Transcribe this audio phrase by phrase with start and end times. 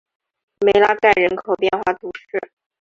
[0.65, 2.51] 梅拉盖人口变化图示